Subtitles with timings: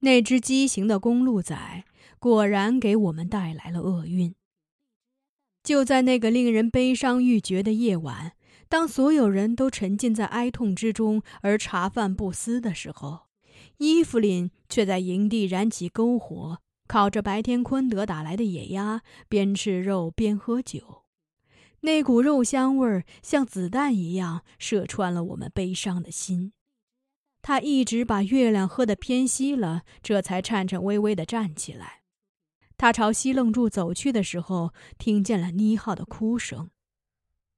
[0.00, 1.84] 那只畸形的公路仔
[2.18, 4.34] 果然给我们带来了厄运。
[5.62, 8.32] 就在那个令人悲伤欲绝的夜晚，
[8.68, 13.26] 当所有人都沉浸在哀痛之中而茶饭不思的时候，
[13.76, 21.02] 伊芙琳却在营地燃起篝火，烤着白天昆德打来的野鸭，边吃肉边喝酒。
[21.82, 26.52] 那股肉香味儿像子弹一样射穿了我们悲伤的心。
[27.42, 32.00] 他一直把月亮喝得偏西了，这才颤颤巍巍地站起来。
[32.76, 36.70] 他朝西楞柱走去的时候，听见了妮浩的哭声。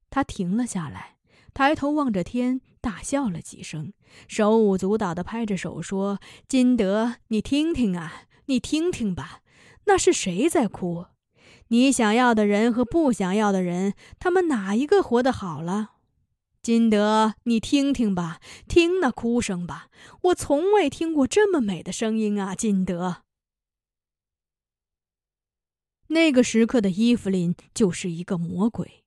[0.09, 1.17] 他停了下来，
[1.53, 3.93] 抬头望着天，大笑了几声，
[4.27, 9.39] 手舞足蹈地拍着手说：“金德，你听听啊，你听听吧，
[9.85, 11.05] 那是谁在哭？
[11.69, 15.91] 你想要的人和不想要的人，他们哪一个活得好了？”
[16.63, 19.89] 金德，你听听吧，听那哭声吧，
[20.21, 22.55] 我从未听过这么美的声音啊！
[22.55, 23.23] 金德，
[26.07, 29.03] 那个时刻的伊芙琳就是一个魔鬼，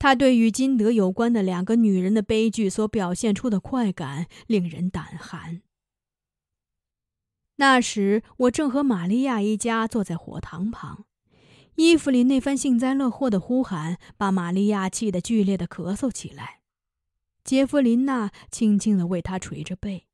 [0.00, 5.62] 她对与金德有关的两个女人的悲剧所表现出的快感令人胆寒。
[7.58, 11.04] 那时我正和玛利亚一家坐在火塘旁，
[11.76, 16.55] 伊芙琳那番幸灾乐祸的呼喊把玛利亚气得剧烈的咳嗽起来。
[17.46, 20.08] 杰弗琳娜轻轻地为他捶着背，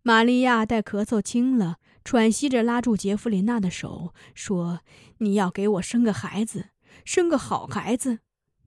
[0.00, 4.80] 玛利亚待咳嗽轻了，喘息着拉住杰弗琳娜的手，说
[5.20, 6.70] ：“你要给我生个孩子，
[7.04, 8.20] 生个好孩子。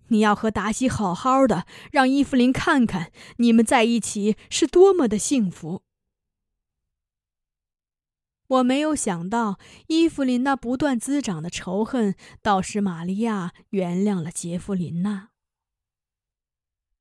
[0.10, 5.82] 你要和达西好好的，让伊芙琳看看你们在一起是多么的幸福。”
[8.46, 12.14] 我没有想到，伊芙琳那不断滋长的仇恨，
[12.44, 15.30] 倒使玛利亚原谅了杰弗琳娜。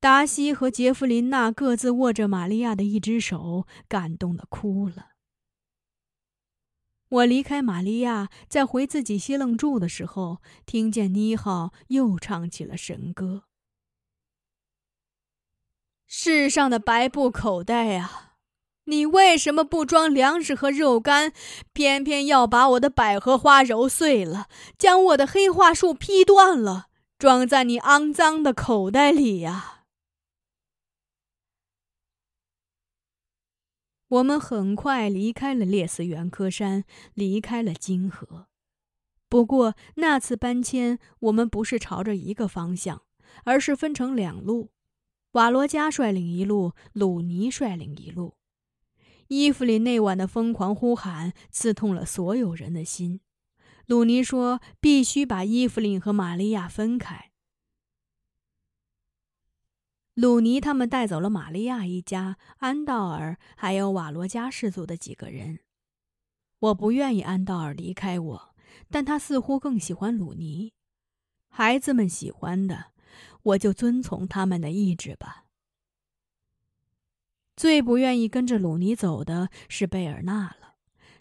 [0.01, 5.09] 达西和杰弗琳娜各自握着玛利亚的一只手，感动的哭了。
[7.11, 13.43] 我离开玛利亚，在回自己歇楞住的时候，听见妮浩又唱起了神歌
[16.09, 18.37] ：“世上的白布口袋啊，
[18.85, 21.35] 你为什么不装粮食和肉干，
[21.75, 26.87] 偏偏要把我的百合花揉碎了，将我的黑桦树劈断了，
[27.19, 29.77] 装在你肮脏的口袋里呀？”
[34.11, 36.83] 我们很快离开了列斯元科山，
[37.15, 38.49] 离开了金河。
[39.29, 43.03] 不过那次搬迁，我们不是朝着一个方向，
[43.45, 44.73] 而是分成两路：
[45.33, 48.35] 瓦罗加率领一路，鲁尼率领一路。
[49.29, 53.21] 伊芙琳那晚的疯狂呼喊刺痛了所有人的心。
[53.87, 57.30] 鲁尼说：“必须把伊芙琳和玛利亚分开。”
[60.21, 65.61] 鲁尼他们带走了玛利亚一家、安道尔，还有瓦罗加氏族的几个人。
[66.59, 68.55] 我不愿意安道尔离开我，
[68.91, 70.75] 但他似乎更喜欢鲁尼。
[71.49, 72.89] 孩子们喜欢的，
[73.45, 75.47] 我就遵从他们的意志吧。
[77.57, 80.75] 最不愿意跟着鲁尼走的是贝尔纳了，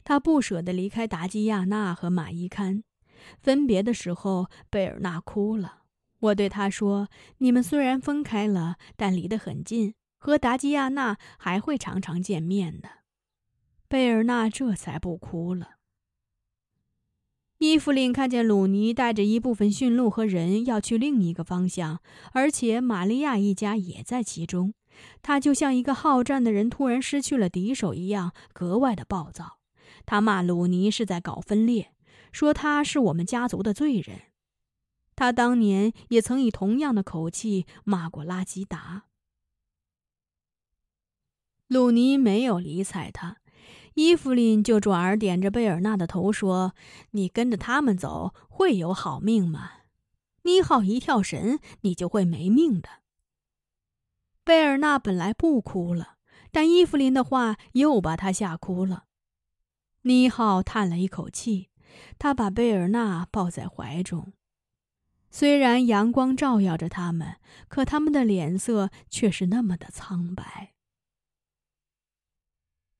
[0.03, 2.83] 他不舍得离开达基亚娜和马伊堪。
[3.41, 5.78] 分别的时候，贝尔纳哭了。
[6.19, 7.07] 我对他说
[7.40, 12.89] ：“你们虽然分开了，但离得很近，和达基亚娜还会常常见面的。”
[13.88, 15.77] 贝尔纳这才不哭了。
[17.57, 22.00] 伊芙琳看见鲁尼带着一部分驯鹿和人要去另一个方向，
[22.31, 24.74] 而且玛利亚一家也在其中，
[25.22, 29.60] 他就像一个好战的人突然失去了敌手一样，格外的暴躁。
[30.06, 31.94] 他骂鲁尼是在搞分裂，
[32.31, 34.28] 说他是我们家族的罪人。
[35.19, 39.04] 他当年也曾以同样的口气骂过拉基达。
[41.68, 43.42] 鲁尼没有理睬他，
[43.95, 46.74] 伊芙琳就转而点着贝尔纳的头说
[47.12, 49.71] ：“你跟着他们走会有好命吗？
[50.44, 52.88] 妮浩一跳神，你就会没命的。”
[54.45, 56.15] 贝尔纳本来不哭了，
[56.50, 59.04] 但伊芙琳的话又把他吓哭了。
[60.04, 61.72] 妮浩叹了一口气，
[62.18, 64.31] 他把贝尔纳抱在怀中。
[65.31, 67.35] 虽然阳光照耀着他们，
[67.67, 70.73] 可他们的脸色却是那么的苍白。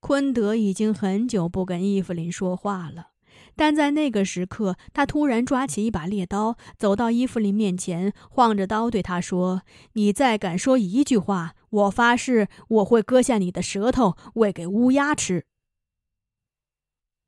[0.00, 3.10] 昆德已经很久不跟伊芙琳说话了，
[3.54, 9.62] 但在那个时刻，他突然抓起一把猎刀，走到伊芙琳面前，晃着刀对他说
[9.92, 15.44] ：“你再敢说一句话，我发誓我会割下你的舌头喂给乌鸦吃。”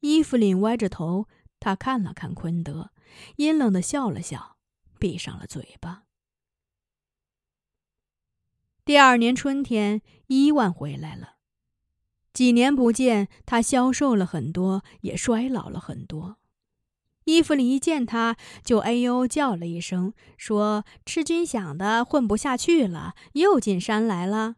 [0.00, 1.28] 伊芙琳歪着头，
[1.60, 2.90] 他看了看昆德，
[3.36, 4.56] 阴冷的笑了笑。
[5.02, 6.04] 闭上了嘴巴。
[8.84, 11.38] 第二年春天，伊万回来了。
[12.32, 16.36] 几年不见，他消瘦了很多，也衰老了很多。
[17.24, 24.54] 伊芙里一见他，就哎呦叫了一声，说：“吃军饷的混不下去了，又进山来了。”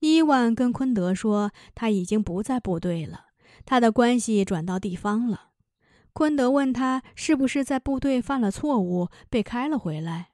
[0.00, 3.26] 伊万跟昆德说：“他已经不在部队了，
[3.66, 5.50] 他的关系转到地方了。”
[6.18, 10.30] 昆德问他是不是在部队犯了错误，被开了回来。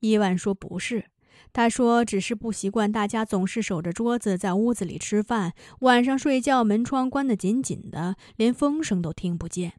[0.00, 1.04] 伊万说：“不是。”
[1.54, 9.74] 他说：“只是不习惯大家总是守着桌子在屋子里吃饭，晚上睡觉门窗关得紧紧的，连风声都听不见。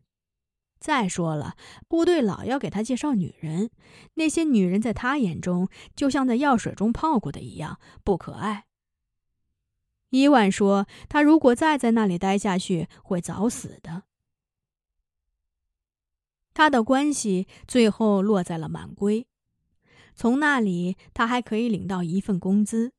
[0.79, 1.57] 再说了，
[1.89, 3.71] 部队老要给他介绍女人，
[4.13, 8.67] 那些女人在他眼中就像在药水中泡过的一样不可爱。”
[10.11, 14.03] 伊万说：“他如果再在那里待下去，会早死的。”
[16.53, 19.25] 他的关系最后落在了满归。
[20.13, 22.91] 从那里，他还可以领到一份工资，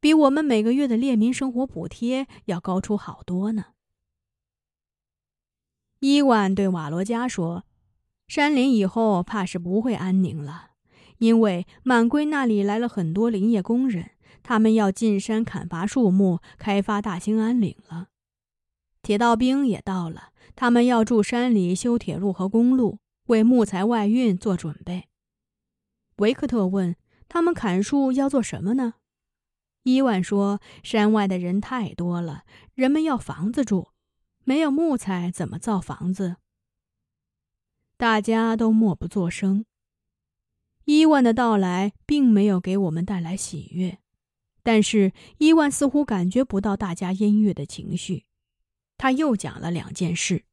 [0.00, 3.66] 比我们每个月的列民生活补贴要高出好多呢。
[6.00, 7.64] 伊万对瓦罗加说
[8.28, 10.70] ：“山林以后怕是不会安宁了，
[11.18, 14.10] 因为满归那里来了很多林业工人，
[14.42, 18.08] 他们要进山砍伐树木，开发大兴安岭了。
[19.02, 25.08] 铁道兵也到了，他们要住山里修铁路和公路，为木材外运做准备。”
[26.18, 26.96] 维克特问
[27.28, 28.94] ：“他们砍树要做什么呢？”
[29.84, 32.42] 伊万说：“山外的人太多了，
[32.74, 33.90] 人们要房子住，
[34.42, 36.38] 没有木材怎么造房子？”
[37.96, 39.64] 大家都默不作声。
[40.86, 44.00] 伊万的到来并没有给我们带来喜悦，
[44.64, 48.24] 但是伊万似乎感觉不到大家音乐的情绪。
[48.96, 50.44] 他又讲了两件事，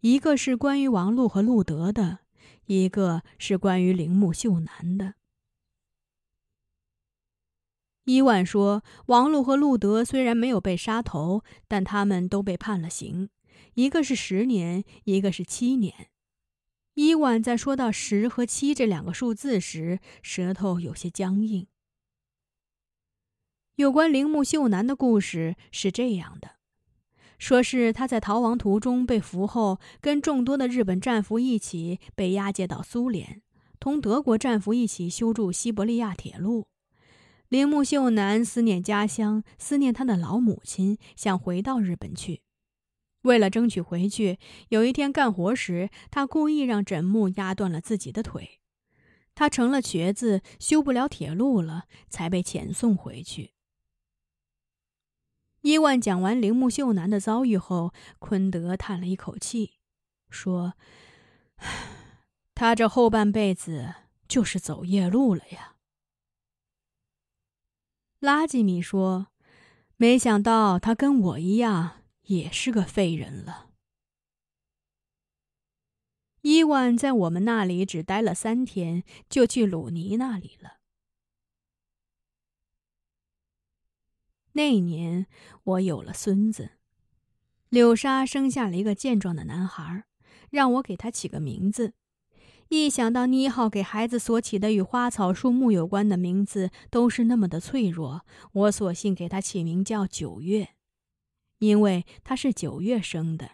[0.00, 2.20] 一个是关于王禄和路德的。
[2.66, 5.14] 一个是关于铃木秀男的。
[8.04, 13.28] 伊万说，王禄和路德虽然没有被杀头，但他们都被判了刑，
[13.74, 16.10] 一个是十年，一个是七年。
[16.94, 21.66] 伊万在说到十和七这两个数字时，舌头有些僵硬。
[23.74, 26.59] 有关铃木秀男的故事是这样的。
[27.40, 33.40] 说是他在逃亡途中被俘后，跟众多的日本战俘一起被押解到苏联，
[33.80, 36.68] 同德国战俘一起修筑西伯利亚铁路。
[37.48, 42.42] 铃木秀男思念家乡，思念他的老母亲，想回到日本去。
[43.22, 44.38] 为了争取回去，
[44.68, 48.60] 有一天干活时，他故意让枕木压断了自己的腿。
[49.34, 53.52] 他成了瘸子，修不了铁路了，才被遣送回去。
[55.62, 59.74] 伊万讲完铃木秀男的遭遇后，昆德叹了一口气，
[60.30, 60.74] 说
[62.54, 63.94] ：“他这后半辈子
[64.26, 65.76] 就是走夜路了呀。”
[68.20, 69.28] 拉吉米说
[69.96, 73.68] ：“没想到他跟我一样，也是个废人了。”
[76.42, 80.79] 伊万在我们那里只待了三天，就去鲁尼那里了。
[84.60, 85.26] 那年
[85.64, 86.72] 我有了孙子，
[87.70, 90.04] 柳莎生下了一个健壮的男孩，
[90.50, 91.94] 让我给他起个名字。
[92.68, 100.74] 一想到妮浩给孩子所起的与花草树木有关的名字都是那么的脆弱，我索性给他起名叫九月，
[101.60, 103.52] 因为他是九月生的。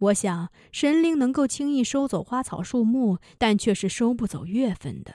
[0.00, 5.14] 我想神灵能够轻易收走花草树木，但却是收不走月份的。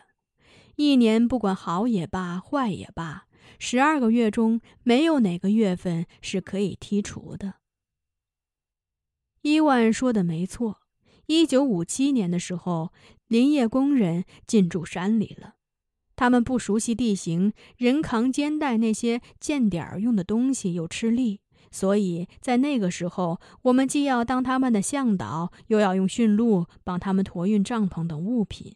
[0.78, 3.28] 一年不管好也罢，坏也罢。
[3.60, 7.56] 十二个月中，没有哪个月份是可以剔除的。
[9.42, 10.80] 伊万说的没错。
[11.28, 12.92] 一九五七年的时候，
[13.28, 15.56] 林业工人进驻山里了。
[16.16, 28.76] 他们不熟悉地形，人扛肩带那些建点儿用的东西又吃力，所以在那个时候，我们既要当他们的向导，又要用驯鹿帮他们驮运帐篷等物品。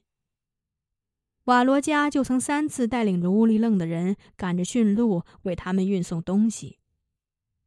[1.48, 6.80] 瓦罗加就曾三次带领着乌里楞的人赶着驯鹿为他们运送东西，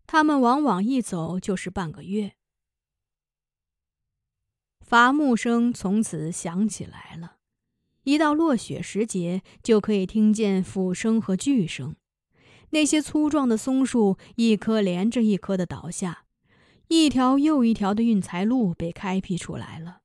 [0.06, 2.34] 他们往往一走就是半个月。
[4.82, 7.36] 伐木声从此响起来了，
[8.02, 11.96] 一到落雪时节，就可以听见斧声和锯声。
[12.70, 16.26] 那些粗壮的松树一棵连着一棵的倒下，
[16.88, 19.99] 一条又一条的运材路被开辟出来了。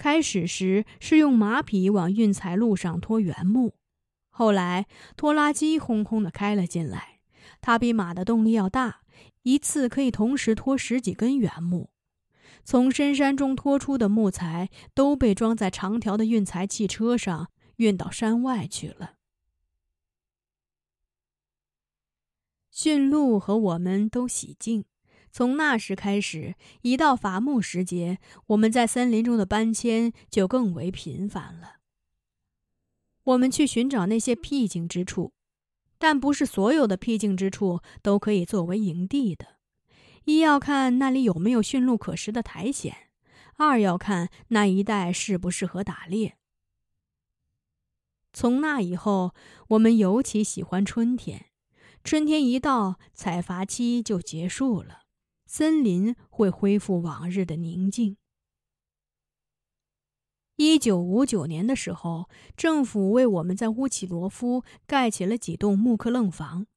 [0.00, 3.74] 开始时是用马匹往运材路上拖原木，
[4.30, 7.20] 后来拖拉机轰轰的开了进来，
[7.60, 9.02] 它比马的动力要大，
[9.42, 11.90] 一次可以同时拖十几根原木。
[12.64, 19.16] 从深山中拖出的木材都被装在长条的运材汽车上，运到山外去了。
[22.70, 24.86] 驯鹿和我们都喜静。
[25.32, 28.18] 从那时开始，一到伐木时节，
[28.48, 31.76] 我们在森林中的搬迁就更为频繁了。
[33.24, 35.32] 我们去寻找那些僻静之处，
[35.98, 39.58] 但不是所有的僻静之处都可以作为营地的。
[40.24, 42.94] 一要看那里有没有驯鹿可食的苔藓，
[43.56, 46.36] 二要看那一带适不适合打猎。
[48.32, 49.34] 从那以后，
[49.68, 51.46] 我们尤其喜欢春天。
[52.02, 54.99] 春天一到，采伐期就结束了。
[55.52, 58.16] 森林会恢复往日的宁静。
[60.54, 66.68] 一九五九年的时候，政府为我们在乌奇罗夫盖起了几栋木克楞房，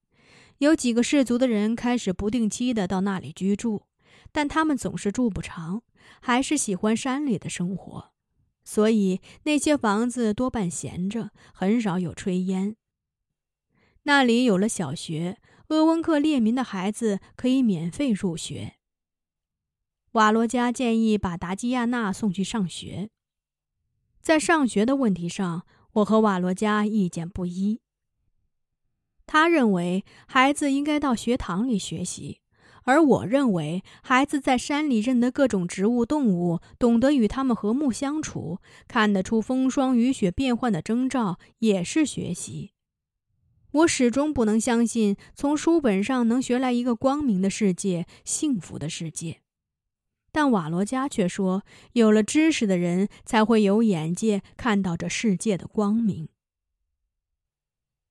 [0.58, 3.84] 有几个氏族的人开始不定期的到那里居住，
[4.32, 5.84] 但他们总是住不长，
[6.20, 8.12] 还是喜欢山里的生活，
[8.64, 12.76] 所以那些房子多半闲着，很少有炊烟。
[14.06, 15.38] 那里有了小学。
[15.70, 18.76] 鄂温克列民的孩子可以免费入学。
[20.12, 23.10] 瓦罗加建议把达基亚娜送去上学。
[24.22, 27.82] 在上学的问题上，我和瓦罗加意见不一。
[29.26, 32.42] 他认为孩子应该到学堂里学习，
[32.84, 42.73] 而我认为孩子在山里认得各种植物、动物，懂得与他们和睦相处，看得出风霜雨雪变幻的征兆，也是学习。
[43.74, 49.42] 我始终不能相信，从书本上能学来一个光明的世界、幸福的世界。
[50.32, 51.64] 但瓦罗加却说，
[51.94, 56.30] 有了知识的人才会有眼界，看到这世界的光明。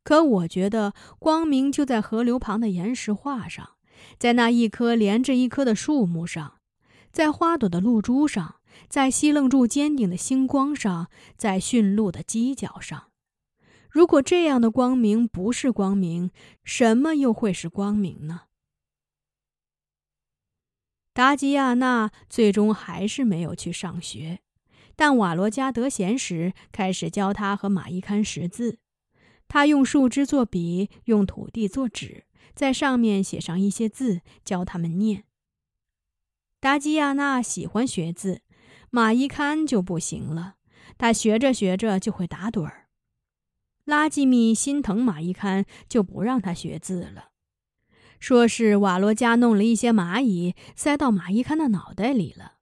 [0.02, 3.76] 可我觉得，光明就在河流旁的岩石画上，
[4.18, 6.58] 在那一棵连着一棵的树木上，
[7.12, 8.56] 在花朵的露珠上，
[8.88, 13.11] 在西楞柱尖顶的星光上，在驯鹿的犄角上。
[13.92, 16.30] 如果这样的光明不是光明，
[16.64, 18.44] 什么又会是光明呢？
[21.12, 24.40] 达吉亚娜最终还是没有去上学，
[24.96, 28.78] 但瓦罗加得闲时开始教他和马伊堪识字。
[29.46, 35.24] 他用树枝做笔，用土地做纸，在上面写上一些字，教他们念。
[36.60, 38.40] 达吉亚娜喜欢学字，
[38.88, 40.54] 马伊堪就不行了，
[40.96, 42.81] 他学着学着就会打盹儿。
[43.84, 47.30] 拉吉米心疼马伊堪，就不让他学字了，
[48.20, 52.58] 说是瓦罗加弄了一些蚂蚁塞到马伊堪的脑袋里了，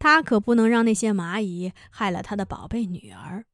[0.00, 3.46] 他可不能让那些蚂蚁害了他的宝贝女儿。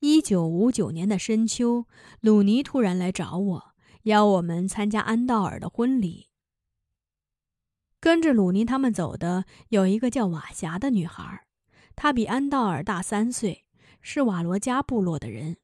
[0.00, 1.86] 一九五九年的深秋，
[2.20, 6.28] 鲁尼突然来找我，邀我们参加安道尔的婚礼。
[8.00, 11.46] 跟着鲁尼他们走的有一个叫瓦霞的女孩，
[11.94, 13.64] 她比安道尔大三岁。
[14.06, 15.56] 是瓦罗加部落的人，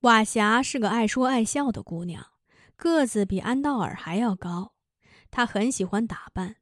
[0.00, 2.32] 瓦霞是个爱说爱笑的姑娘，
[2.74, 4.74] 个子比安道尔还要高。
[5.30, 6.56] 她很喜欢打扮。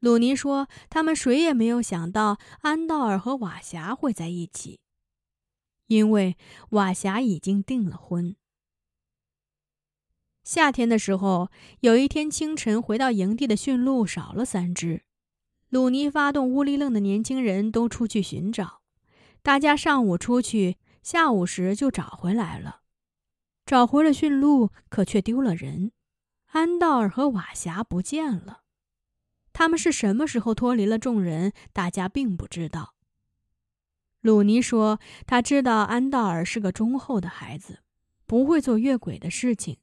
[0.00, 4.80] 鲁尼说，他们谁也没有想到安道尔和瓦霞会在一起，
[5.86, 6.36] 因为
[6.72, 8.36] 瓦霞已经订了婚。
[10.42, 15.04] 夏天的时候，有一天清晨回到营地的驯鹿少了三只，
[15.70, 18.83] 鲁尼发动乌里楞的年轻人都出去寻找。
[19.44, 22.80] 大家上午出去，下午时就找回来了。
[23.66, 25.92] 找回了驯鹿，可却丢了人。
[26.52, 28.62] 安道尔和瓦霞不见了。
[29.52, 31.52] 他们是什么时候脱离了众人？
[31.74, 32.94] 大家并不知道。
[34.22, 37.80] 鲁尼说，他知道安道尔是个忠厚的孩子，
[38.24, 39.76] 不会做越轨的事情，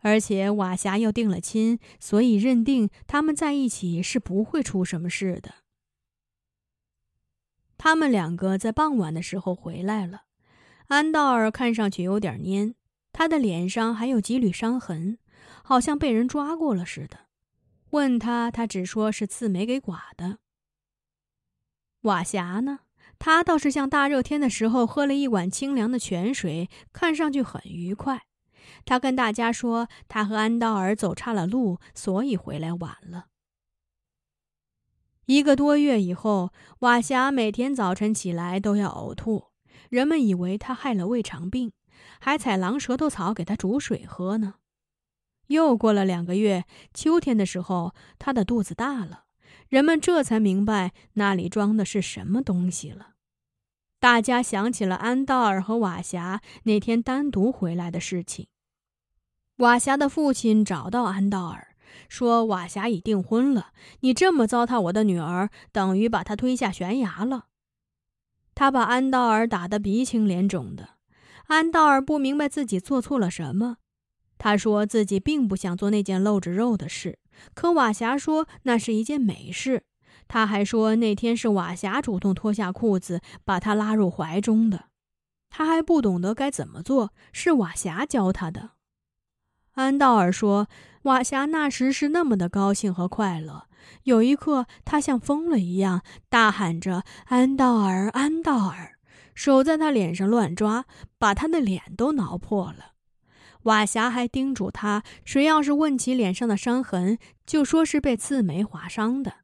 [0.00, 5.54] 而且瓦霞又定了亲，所以认定他们在一起是不会出什么事的。
[7.78, 10.22] 他们两个在傍晚的时候回来了。
[10.88, 12.74] 安道尔看上去有点蔫，
[13.12, 15.18] 他的脸上还有几缕伤痕，
[15.62, 17.26] 好像被人抓过了似的。
[17.90, 20.38] 问他，他只说是刺梅给剐的。
[22.02, 22.80] 瓦霞呢？
[23.18, 28.22] 他倒是像大热天的时候喝了一碗清凉的泉水，看上去很愉快。
[28.84, 33.26] 他跟大家说，他和安道尔走差了路，所以回来晚了。
[35.26, 39.46] 一个多月以后，瓦霞每天早晨起来都要呕吐，
[39.90, 41.72] 人们以为他害了胃肠病，
[42.20, 44.54] 还采狼舌头草给他煮水喝呢。
[45.48, 46.64] 又过了两个月，
[46.94, 49.24] 秋天的时候，他的肚子大了，
[49.68, 53.14] 人们这才明白那里装的是什么东西了。
[53.98, 58.46] 大家想起了安道尔和瓦霞那天单独回来的事情。
[59.56, 61.74] 瓦霞的父亲找到安道尔。
[62.08, 67.46] 说瓦霞已订婚了，你这么糟蹋我的女儿，等于把她推下悬崖了。
[68.54, 70.90] 他把安道尔打得鼻青脸肿的。
[71.48, 73.76] 安道尔不明白自己做错了什么，
[74.38, 77.18] 他说自己并不想做那件露着肉的事，
[77.54, 79.84] 可瓦霞说那是一件美事。
[80.26, 84.86] 他还说那天是瓦霞主动脱下裤子把他拉入怀中的，
[85.50, 88.70] 他还不懂得该怎么做，是瓦霞教他的。
[89.74, 90.68] 安道尔说，
[91.06, 93.68] 瓦霞那时是那么的高兴和快乐，
[94.02, 98.98] 有一刻他像疯了一样，大喊着“安道尔，安道尔”，
[99.32, 100.84] 手在他脸上乱抓，
[101.16, 102.94] 把他的脸都挠破了。
[103.62, 109.34] 瓦霞还叮嘱他，谁要是问起脸上的伤痕，就说是被刺梅划伤的。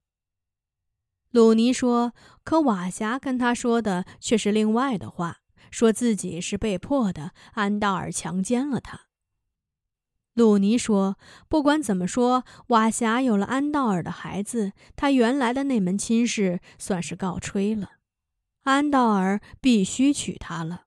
[1.31, 5.37] 鲁尼说：“可瓦霞跟他说的却是另外的话，
[5.71, 9.03] 说自己是被迫的，安道尔强奸了他。”
[10.35, 17.93] 鲁尼说：“不管怎么说，瓦霞有了安道尔的孩子，他原来的那门亲事算是告吹了，
[18.63, 20.85] 安道尔必须娶她了。”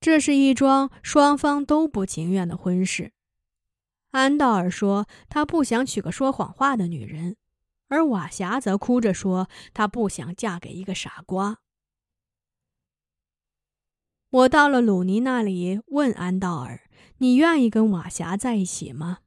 [0.00, 3.12] 这是一桩双方都不情愿的婚事。
[4.10, 7.36] 安道尔说他不想娶个说谎话的女人，
[7.88, 11.60] 而瓦霞则哭着说她不想嫁给一个傻瓜。
[14.34, 16.88] 我到了鲁尼那里，问安道尔
[17.18, 19.18] ：“你愿意跟瓦霞在一起吗？”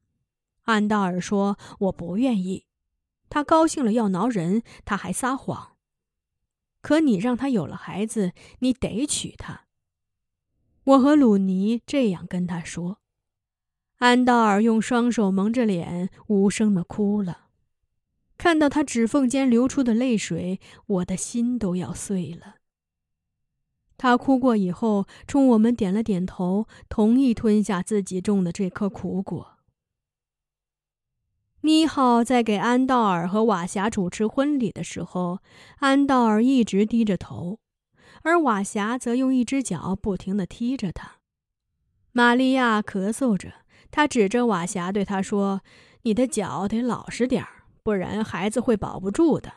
[0.64, 2.66] 安道尔说：“我不愿意。
[3.30, 5.78] 他高兴了要挠人，他还撒谎。
[6.82, 9.68] 可你让他有了孩子，你得娶她。”
[10.84, 13.00] 我和鲁尼这样跟他说，
[14.00, 17.48] 安道尔用双手蒙着脸，无声的哭了。
[18.38, 22.57] 看到他指缝间流出的泪水，我的心都要碎了。
[23.98, 29.58] 他哭过以后，冲我们点了点头，同意吞下自己种的这颗苦果。
[31.62, 35.40] 妮浩在给安道尔和瓦霞主持婚礼的时候，
[35.80, 37.60] 安道尔一直低着头。
[38.24, 41.18] 而瓦霞则用一只脚不停地踢着他。
[42.12, 43.54] 玛利亚咳嗽着，
[43.90, 45.62] 她指着瓦霞对他说
[46.04, 49.54] ：“你的脚得老实点儿，不然孩子会保不住的。”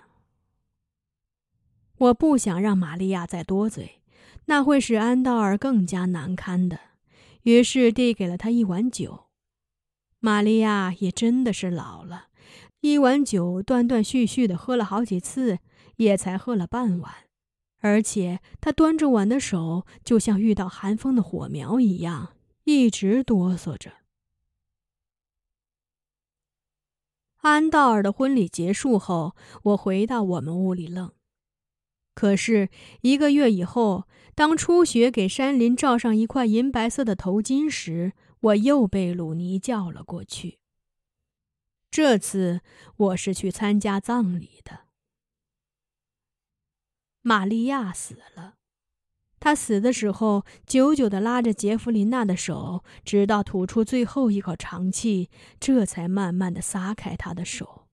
[1.98, 3.99] 我不想让玛利亚再多嘴，
[4.50, 6.80] 那会使安道尔更加难堪的。
[7.42, 9.28] 于是递给了他一碗酒。
[10.18, 12.26] 玛利亚也真的是老了，
[12.80, 15.60] 一碗酒断断续续的喝了好几次，
[15.98, 17.14] 也才喝了半碗。
[17.78, 22.34] 而且他端着碗的手就像遇到寒风的火苗一样，
[22.64, 23.92] 一直哆嗦着。
[27.36, 31.12] 安道尔的婚礼结束后，我回到我们屋里愣。
[32.12, 32.68] 可是
[33.00, 34.06] 一个月以后，
[34.40, 40.58] 当初雪给山林罩上一块银白色的头巾时，我又被鲁尼叫了过去。
[41.90, 42.62] 这次
[42.96, 44.86] 我是去参加葬礼的。
[47.20, 48.54] 玛利亚死了，
[49.38, 55.28] 她死的时候久久地拉着杰弗琳娜的手，直到吐出最后一口长气，
[55.60, 57.88] 这才慢慢地撒开她的手。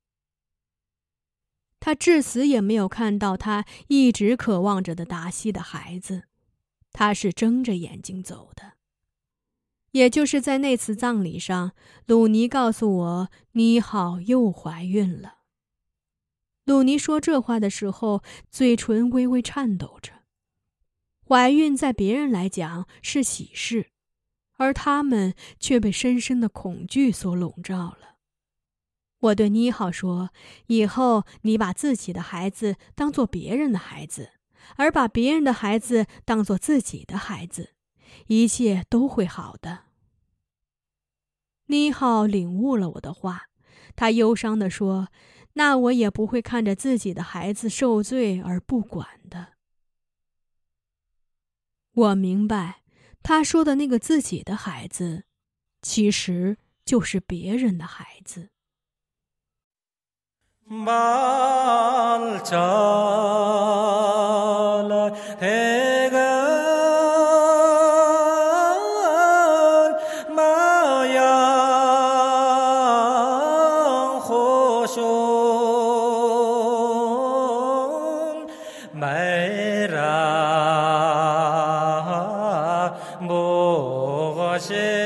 [1.82, 6.24] 他至死也没有看到他一直渴望着的达西的孩子，
[7.00, 8.74] 他是睁着眼睛走的。
[9.92, 11.74] 也就是在那次葬礼上，
[12.08, 15.36] 鲁尼告诉我，妮好又怀孕了。
[16.66, 20.24] 鲁尼说这话的时候，嘴唇微微颤抖着。
[21.24, 23.92] 怀孕在别人来讲是喜事，
[24.54, 28.18] 而他们却被深深的恐惧所笼罩了。
[29.20, 30.32] 我对妮浩说
[30.66, 34.32] ：“以后你把自己的孩子当做别人的孩子，
[34.76, 37.74] 而把别人的孩子当做自己的孩子，
[38.28, 39.86] 一切都会好的。”
[41.68, 43.50] 妮浩领悟了我的话，
[43.96, 45.10] 他忧伤地说。
[45.60, 49.54] 那我也不会看着自己的孩子受罪而不管的。
[51.94, 52.84] 我明白，
[53.24, 55.26] 他说的那个自己的孩子，
[55.82, 58.50] 其实就是别人的孩子。
[65.40, 66.18] 해가
[70.36, 71.22] 마야
[74.28, 74.98] 호쇼
[78.94, 80.08] 말라
[83.22, 84.97] 뭐가 시